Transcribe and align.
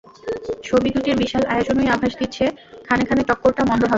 ছবি 0.63 0.89
দুটির 0.95 1.15
বিশাল 1.17 1.43
আয়োজনই 1.45 1.87
আভাস 1.87 2.13
দিচ্ছে, 2.19 2.45
খানে 2.87 3.03
খানে 3.05 3.21
টক্করটা 3.29 3.63
মন্দ 3.63 3.71
হবে 3.71 3.79
না। 3.79 3.89